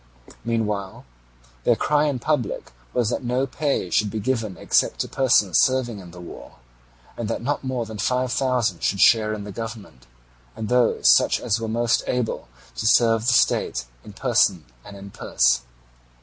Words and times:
Meanwhile 0.43 1.05
their 1.63 1.75
cry 1.75 2.05
in 2.05 2.17
public 2.17 2.71
was 2.91 3.11
that 3.11 3.23
no 3.23 3.45
pay 3.45 3.91
should 3.91 4.09
be 4.09 4.19
given 4.19 4.57
except 4.57 4.97
to 5.01 5.07
persons 5.07 5.59
serving 5.61 5.99
in 5.99 6.09
the 6.09 6.19
war, 6.19 6.55
and 7.15 7.29
that 7.29 7.43
not 7.43 7.63
more 7.63 7.85
than 7.85 7.99
five 7.99 8.31
thousand 8.31 8.81
should 8.81 8.99
share 8.99 9.31
in 9.31 9.43
the 9.43 9.51
government, 9.51 10.07
and 10.55 10.69
those 10.69 11.07
such 11.07 11.39
as 11.39 11.61
were 11.61 11.67
most 11.67 12.01
able 12.07 12.47
to 12.77 12.87
serve 12.87 13.27
the 13.27 13.33
state 13.33 13.85
in 14.03 14.13
person 14.13 14.65
and 14.83 14.97
in 14.97 15.11
purse. 15.11 15.61